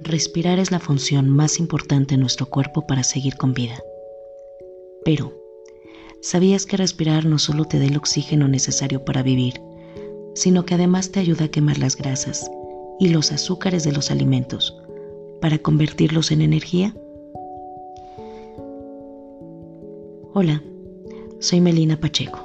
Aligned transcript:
respirar 0.00 0.58
es 0.58 0.70
la 0.70 0.80
función 0.80 1.28
más 1.28 1.58
importante 1.58 2.14
en 2.14 2.20
nuestro 2.20 2.46
cuerpo 2.46 2.86
para 2.86 3.02
seguir 3.02 3.36
con 3.36 3.54
vida. 3.54 3.78
Pero, 5.04 5.32
¿sabías 6.20 6.66
que 6.66 6.76
respirar 6.76 7.26
no 7.26 7.38
solo 7.38 7.64
te 7.64 7.78
da 7.78 7.84
el 7.84 7.96
oxígeno 7.96 8.48
necesario 8.48 9.04
para 9.04 9.22
vivir, 9.22 9.60
sino 10.34 10.64
que 10.64 10.74
además 10.74 11.10
te 11.10 11.20
ayuda 11.20 11.46
a 11.46 11.50
quemar 11.50 11.78
las 11.78 11.96
grasas 11.96 12.50
y 12.98 13.08
los 13.08 13.32
azúcares 13.32 13.84
de 13.84 13.92
los 13.92 14.10
alimentos 14.10 14.76
para 15.40 15.58
convertirlos 15.58 16.30
en 16.30 16.40
energía? 16.40 16.94
Hola, 20.32 20.62
soy 21.38 21.60
Melina 21.60 22.00
Pacheco 22.00 22.40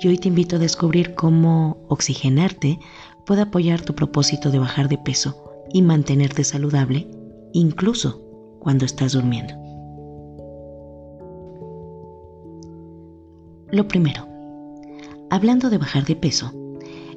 y 0.00 0.08
hoy 0.08 0.18
te 0.18 0.28
invito 0.28 0.56
a 0.56 0.60
descubrir 0.60 1.14
cómo 1.14 1.78
oxigenarte 1.88 2.78
puede 3.26 3.42
apoyar 3.42 3.80
tu 3.80 3.94
propósito 3.94 4.50
de 4.50 4.58
bajar 4.58 4.88
de 4.88 4.98
peso 4.98 5.43
y 5.74 5.82
mantenerte 5.82 6.44
saludable 6.44 7.10
incluso 7.52 8.22
cuando 8.60 8.86
estás 8.86 9.12
durmiendo. 9.12 9.52
Lo 13.70 13.88
primero, 13.88 14.28
hablando 15.30 15.68
de 15.68 15.78
bajar 15.78 16.04
de 16.04 16.14
peso, 16.14 16.52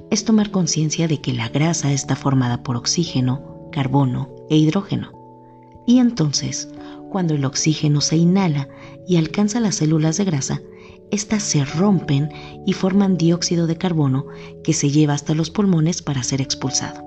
es 0.10 0.26
tomar 0.26 0.50
conciencia 0.50 1.08
de 1.08 1.22
que 1.22 1.34
la 1.34 1.50
grasa 1.50 1.94
está 1.94 2.16
formada 2.16 2.64
por 2.64 2.78
oxígeno, 2.78 3.70
carbono 3.72 4.34
e 4.50 4.58
hidrógeno. 4.58 5.12
Y 5.86 6.00
entonces, 6.00 6.68
cuando 7.12 7.36
el 7.36 7.46
oxígeno 7.46 8.02
se 8.02 8.18
inhala 8.18 8.68
y 9.08 9.18
alcanza 9.18 9.60
las 9.60 9.76
células 9.76 10.18
de 10.18 10.26
grasa, 10.26 10.62
éstas 11.12 11.44
se 11.44 11.64
rompen 11.64 12.30
y 12.66 12.74
forman 12.74 13.18
dióxido 13.18 13.68
de 13.68 13.78
carbono 13.78 14.26
que 14.64 14.74
se 14.74 14.90
lleva 14.90 15.14
hasta 15.14 15.36
los 15.36 15.52
pulmones 15.52 16.02
para 16.02 16.24
ser 16.24 16.42
expulsado. 16.42 17.07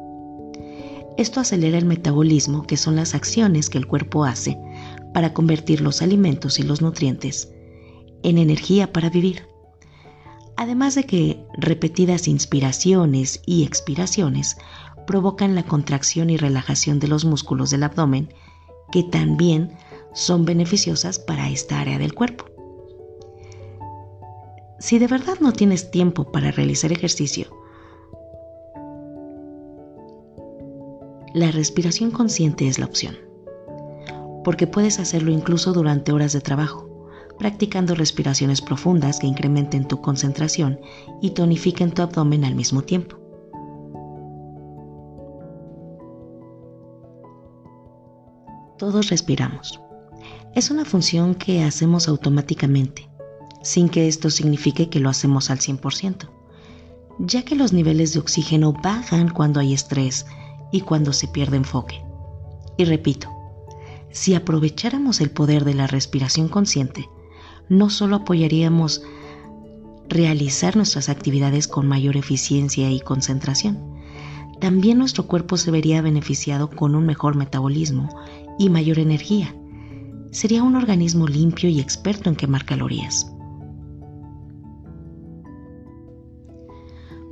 Esto 1.20 1.38
acelera 1.38 1.76
el 1.76 1.84
metabolismo, 1.84 2.66
que 2.66 2.78
son 2.78 2.96
las 2.96 3.14
acciones 3.14 3.68
que 3.68 3.76
el 3.76 3.86
cuerpo 3.86 4.24
hace 4.24 4.56
para 5.12 5.34
convertir 5.34 5.82
los 5.82 6.00
alimentos 6.00 6.58
y 6.58 6.62
los 6.62 6.80
nutrientes 6.80 7.52
en 8.22 8.38
energía 8.38 8.90
para 8.90 9.10
vivir. 9.10 9.46
Además 10.56 10.94
de 10.94 11.04
que 11.04 11.44
repetidas 11.58 12.26
inspiraciones 12.26 13.42
y 13.44 13.64
expiraciones 13.64 14.56
provocan 15.06 15.54
la 15.54 15.64
contracción 15.64 16.30
y 16.30 16.38
relajación 16.38 17.00
de 17.00 17.08
los 17.08 17.26
músculos 17.26 17.68
del 17.68 17.82
abdomen, 17.82 18.32
que 18.90 19.02
también 19.02 19.76
son 20.14 20.46
beneficiosas 20.46 21.18
para 21.18 21.50
esta 21.50 21.82
área 21.82 21.98
del 21.98 22.14
cuerpo. 22.14 22.46
Si 24.78 24.98
de 24.98 25.06
verdad 25.06 25.38
no 25.40 25.52
tienes 25.52 25.90
tiempo 25.90 26.32
para 26.32 26.50
realizar 26.50 26.92
ejercicio, 26.92 27.59
la 31.34 31.50
respiración 31.50 32.10
consciente 32.10 32.66
es 32.68 32.78
la 32.78 32.86
opción, 32.86 33.16
porque 34.44 34.66
puedes 34.66 34.98
hacerlo 34.98 35.30
incluso 35.30 35.72
durante 35.72 36.12
horas 36.12 36.32
de 36.32 36.40
trabajo, 36.40 37.08
practicando 37.38 37.94
respiraciones 37.94 38.60
profundas 38.60 39.18
que 39.18 39.26
incrementen 39.26 39.86
tu 39.86 40.00
concentración 40.00 40.80
y 41.22 41.30
tonifiquen 41.30 41.92
tu 41.92 42.02
abdomen 42.02 42.44
al 42.44 42.54
mismo 42.54 42.82
tiempo. 42.82 43.16
Todos 48.78 49.10
respiramos. 49.10 49.80
Es 50.54 50.70
una 50.70 50.84
función 50.84 51.34
que 51.34 51.62
hacemos 51.62 52.08
automáticamente 52.08 53.10
sin 53.62 53.88
que 53.88 54.08
esto 54.08 54.30
signifique 54.30 54.88
que 54.88 55.00
lo 55.00 55.10
hacemos 55.10 55.50
al 55.50 55.58
100%, 55.58 56.30
ya 57.18 57.44
que 57.44 57.54
los 57.54 57.72
niveles 57.72 58.12
de 58.12 58.20
oxígeno 58.20 58.72
bajan 58.72 59.28
cuando 59.28 59.60
hay 59.60 59.74
estrés 59.74 60.26
y 60.72 60.82
cuando 60.82 61.12
se 61.12 61.28
pierde 61.28 61.56
enfoque. 61.56 62.02
Y 62.76 62.84
repito, 62.84 63.28
si 64.10 64.34
aprovecháramos 64.34 65.20
el 65.20 65.30
poder 65.30 65.64
de 65.64 65.74
la 65.74 65.86
respiración 65.86 66.48
consciente, 66.48 67.08
no 67.68 67.90
solo 67.90 68.16
apoyaríamos 68.16 69.02
realizar 70.08 70.76
nuestras 70.76 71.08
actividades 71.08 71.68
con 71.68 71.86
mayor 71.86 72.16
eficiencia 72.16 72.90
y 72.90 73.00
concentración, 73.00 74.00
también 74.60 74.98
nuestro 74.98 75.26
cuerpo 75.26 75.56
se 75.56 75.70
vería 75.70 76.02
beneficiado 76.02 76.68
con 76.68 76.94
un 76.94 77.06
mejor 77.06 77.36
metabolismo 77.36 78.08
y 78.58 78.68
mayor 78.68 78.98
energía. 78.98 79.54
Sería 80.32 80.62
un 80.62 80.76
organismo 80.76 81.26
limpio 81.26 81.70
y 81.70 81.80
experto 81.80 82.28
en 82.28 82.36
quemar 82.36 82.64
calorías. 82.64 83.32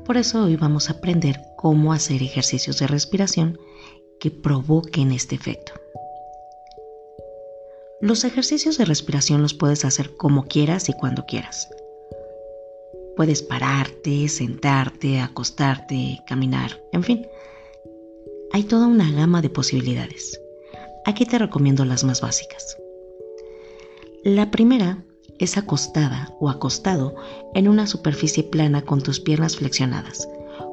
Por 0.09 0.17
eso 0.17 0.45
hoy 0.45 0.57
vamos 0.57 0.89
a 0.89 0.95
aprender 0.95 1.39
cómo 1.55 1.93
hacer 1.93 2.23
ejercicios 2.23 2.79
de 2.79 2.87
respiración 2.87 3.59
que 4.19 4.31
provoquen 4.31 5.13
este 5.13 5.35
efecto. 5.35 5.75
Los 8.01 8.25
ejercicios 8.25 8.79
de 8.79 8.87
respiración 8.87 9.43
los 9.43 9.53
puedes 9.53 9.85
hacer 9.85 10.17
como 10.17 10.47
quieras 10.47 10.89
y 10.89 10.95
cuando 10.95 11.27
quieras. 11.27 11.69
Puedes 13.17 13.43
pararte, 13.43 14.29
sentarte, 14.29 15.21
acostarte, 15.21 16.21
caminar, 16.27 16.83
en 16.93 17.05
fin. 17.05 17.27
Hay 18.53 18.63
toda 18.63 18.87
una 18.87 19.13
gama 19.13 19.43
de 19.43 19.51
posibilidades. 19.51 20.41
Aquí 21.05 21.27
te 21.27 21.39
recomiendo 21.39 21.85
las 21.85 22.03
más 22.05 22.23
básicas. 22.23 22.79
La 24.25 24.51
primera 24.51 25.05
es 25.39 25.57
acostada 25.57 26.35
o 26.41 26.49
acostado 26.49 27.15
en 27.55 27.69
una 27.69 27.87
superficie 27.87 28.43
plana 28.43 28.83
con 28.83 29.01
tus 29.01 29.21
piernas 29.21 29.57
flexionadas, 29.57 30.29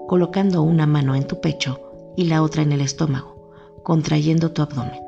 colocando 0.07 0.63
una 0.63 0.87
mano 0.87 1.15
en 1.15 1.27
tu 1.27 1.39
pecho 1.39 1.79
y 2.15 2.25
la 2.25 2.41
otra 2.41 2.63
en 2.63 2.71
el 2.71 2.81
estómago, 2.81 3.35
contrayendo 3.83 4.51
tu 4.51 4.61
abdomen. 4.61 4.99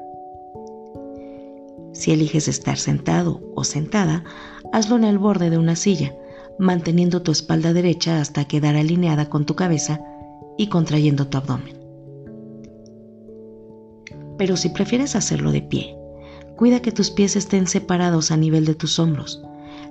Si 1.93 2.11
eliges 2.11 2.47
estar 2.47 2.77
sentado 2.77 3.41
o 3.55 3.63
sentada, 3.63 4.23
hazlo 4.71 4.97
en 4.97 5.03
el 5.03 5.17
borde 5.17 5.49
de 5.49 5.57
una 5.57 5.75
silla, 5.75 6.15
manteniendo 6.59 7.23
tu 7.23 7.31
espalda 7.31 7.73
derecha 7.73 8.21
hasta 8.21 8.45
quedar 8.45 8.75
alineada 8.75 9.29
con 9.29 9.45
tu 9.45 9.55
cabeza 9.55 10.01
y 10.57 10.67
contrayendo 10.67 11.27
tu 11.27 11.37
abdomen. 11.37 11.75
Pero 14.37 14.55
si 14.55 14.69
prefieres 14.69 15.15
hacerlo 15.15 15.51
de 15.51 15.63
pie, 15.63 15.97
cuida 16.55 16.81
que 16.81 16.91
tus 16.91 17.09
pies 17.09 17.35
estén 17.35 17.65
separados 17.65 18.29
a 18.29 18.37
nivel 18.37 18.65
de 18.65 18.75
tus 18.75 18.99
hombros 18.99 19.41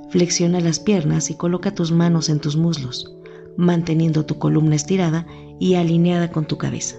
Flexiona 0.09 0.61
las 0.61 0.78
piernas 0.78 1.31
y 1.31 1.34
coloca 1.34 1.75
tus 1.75 1.91
manos 1.91 2.28
en 2.28 2.39
tus 2.39 2.56
muslos, 2.56 3.12
manteniendo 3.56 4.25
tu 4.25 4.39
columna 4.39 4.77
estirada 4.77 5.27
y 5.59 5.75
alineada 5.75 6.31
con 6.31 6.47
tu 6.47 6.59
cabeza. 6.59 6.97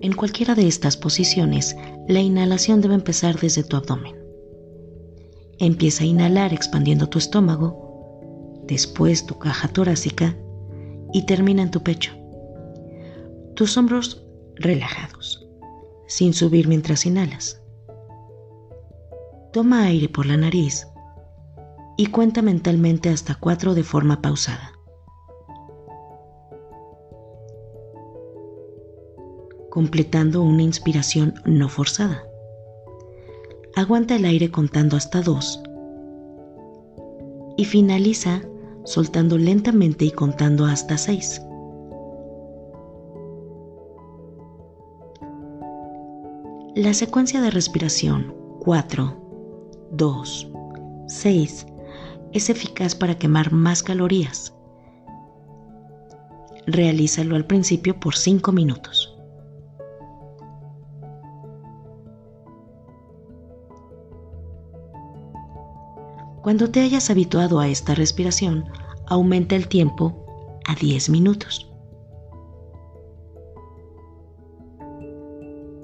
En 0.00 0.12
cualquiera 0.12 0.54
de 0.54 0.66
estas 0.68 0.96
posiciones, 0.96 1.76
la 2.08 2.20
inhalación 2.20 2.80
debe 2.80 2.94
empezar 2.94 3.38
desde 3.38 3.64
tu 3.64 3.76
abdomen. 3.76 4.14
Empieza 5.58 6.04
a 6.04 6.06
inhalar 6.06 6.54
expandiendo 6.54 7.08
tu 7.08 7.18
estómago, 7.18 8.62
después 8.66 9.26
tu 9.26 9.38
caja 9.38 9.68
torácica 9.68 10.36
y 11.12 11.26
termina 11.26 11.62
en 11.62 11.70
tu 11.70 11.82
pecho. 11.82 12.12
Tus 13.54 13.76
hombros 13.76 14.22
relajados 14.54 15.45
sin 16.06 16.34
subir 16.34 16.68
mientras 16.68 17.06
inhalas. 17.06 17.62
Toma 19.52 19.84
aire 19.84 20.08
por 20.08 20.26
la 20.26 20.36
nariz 20.36 20.86
y 21.96 22.06
cuenta 22.06 22.42
mentalmente 22.42 23.08
hasta 23.08 23.34
cuatro 23.34 23.74
de 23.74 23.84
forma 23.84 24.20
pausada. 24.20 24.76
completando 29.76 30.40
una 30.40 30.62
inspiración 30.62 31.34
no 31.44 31.68
forzada. 31.68 32.24
Aguanta 33.74 34.16
el 34.16 34.24
aire 34.24 34.50
contando 34.50 34.96
hasta 34.96 35.20
dos 35.20 35.60
y 37.58 37.66
finaliza 37.66 38.40
soltando 38.86 39.36
lentamente 39.36 40.06
y 40.06 40.12
contando 40.12 40.64
hasta 40.64 40.96
seis. 40.96 41.42
La 46.76 46.92
secuencia 46.92 47.40
de 47.40 47.50
respiración 47.50 48.34
4, 48.60 49.88
2, 49.92 50.50
6 51.06 51.66
es 52.34 52.50
eficaz 52.50 52.94
para 52.94 53.16
quemar 53.16 53.50
más 53.50 53.82
calorías. 53.82 54.54
Realízalo 56.66 57.34
al 57.34 57.46
principio 57.46 57.98
por 57.98 58.14
5 58.14 58.52
minutos. 58.52 59.18
Cuando 66.42 66.70
te 66.70 66.80
hayas 66.80 67.08
habituado 67.08 67.58
a 67.58 67.68
esta 67.68 67.94
respiración, 67.94 68.66
aumenta 69.06 69.56
el 69.56 69.66
tiempo 69.68 70.60
a 70.66 70.74
10 70.74 71.08
minutos. 71.08 71.74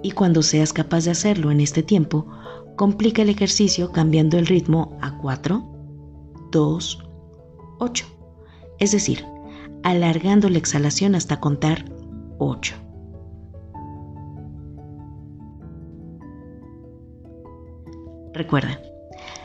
Y 0.03 0.13
cuando 0.13 0.43
seas 0.43 0.73
capaz 0.73 1.05
de 1.05 1.13
hacerlo 1.13 1.51
en 1.51 1.61
este 1.61 1.83
tiempo, 1.83 2.27
complica 2.77 3.23
el 3.23 3.29
ejercicio 3.29 3.93
cambiando 3.93 4.39
el 4.39 4.47
ritmo 4.47 4.99
a 5.01 5.19
4, 5.19 5.63
2, 6.51 6.99
8. 7.79 8.07
Es 8.79 8.93
decir, 8.93 9.25
alargando 9.83 10.49
la 10.49 10.59
exhalación 10.59 11.15
hasta 11.15 11.41
contar 11.41 11.85
8. 12.39 12.75
Recuerda, 18.33 18.81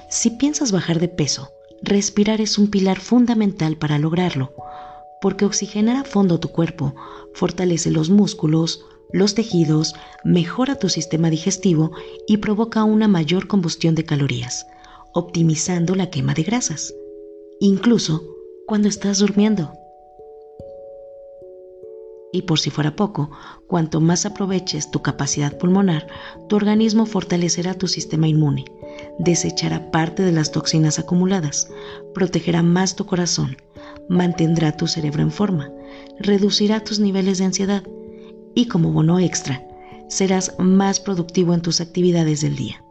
si 0.09 0.31
piensas 0.31 0.71
bajar 0.71 0.99
de 0.99 1.09
peso, 1.09 1.49
respirar 1.81 2.39
es 2.41 2.57
un 2.57 2.69
pilar 2.69 2.99
fundamental 2.99 3.75
para 3.75 3.99
lograrlo, 3.99 4.53
porque 5.21 5.45
oxigenar 5.45 5.97
a 5.97 6.03
fondo 6.03 6.39
tu 6.39 6.49
cuerpo 6.49 6.95
fortalece 7.33 7.91
los 7.91 8.09
músculos, 8.09 8.85
los 9.11 9.35
tejidos, 9.35 9.95
mejora 10.23 10.75
tu 10.75 10.89
sistema 10.89 11.29
digestivo 11.29 11.91
y 12.27 12.37
provoca 12.37 12.83
una 12.83 13.07
mayor 13.07 13.47
combustión 13.47 13.95
de 13.95 14.05
calorías, 14.05 14.67
optimizando 15.13 15.95
la 15.95 16.09
quema 16.09 16.33
de 16.33 16.43
grasas, 16.43 16.93
incluso 17.59 18.23
cuando 18.65 18.89
estás 18.89 19.19
durmiendo. 19.19 19.71
Y 22.33 22.41
por 22.41 22.59
si 22.59 22.69
fuera 22.69 22.95
poco, 22.95 23.31
cuanto 23.67 24.01
más 24.01 24.25
aproveches 24.25 24.91
tu 24.91 25.01
capacidad 25.01 25.57
pulmonar, 25.57 26.07
tu 26.49 26.57
organismo 26.57 27.05
fortalecerá 27.05 27.73
tu 27.73 27.87
sistema 27.87 28.27
inmune, 28.27 28.65
desechará 29.17 29.89
parte 29.91 30.23
de 30.23 30.33
las 30.33 30.51
toxinas 30.51 30.99
acumuladas, 30.99 31.69
protegerá 32.13 32.61
más 32.63 32.95
tu 32.97 33.05
corazón, 33.05 33.55
mantendrá 34.09 34.75
tu 34.75 34.87
cerebro 34.87 35.23
en 35.23 35.31
forma, 35.31 35.71
reducirá 36.19 36.81
tus 36.81 36.99
niveles 36.99 37.37
de 37.37 37.45
ansiedad 37.45 37.83
y 38.57 38.67
como 38.67 38.91
bono 38.91 39.19
extra, 39.19 39.63
serás 40.07 40.55
más 40.57 40.99
productivo 40.99 41.53
en 41.53 41.61
tus 41.61 41.79
actividades 41.79 42.41
del 42.41 42.55
día. 42.55 42.83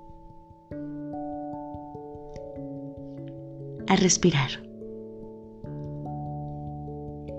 A 3.88 3.96
respirar. 3.96 4.50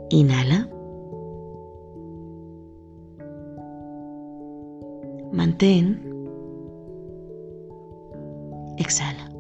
Inhala. 0.09 0.69
Mantén. 5.31 6.03
Exhala. 8.77 9.37